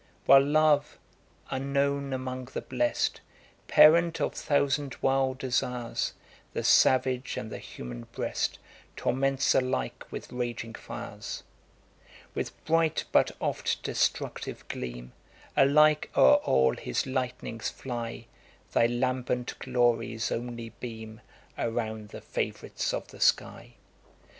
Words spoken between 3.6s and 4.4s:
Parent of